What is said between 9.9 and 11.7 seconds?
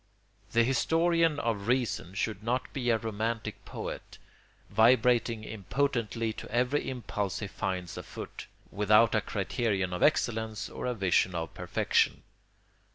of excellence or a vision of